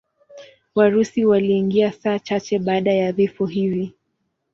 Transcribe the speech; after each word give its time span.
Warusi 0.75 1.25
waliingia 1.25 1.91
saa 1.91 2.19
chache 2.19 2.59
baada 2.59 2.93
ya 2.93 3.11
vifo 3.11 3.45
hivi. 3.45 3.93